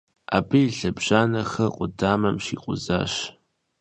[0.37, 3.13] Абы и лъэбжьанэхэр къудамэм хикъузащ.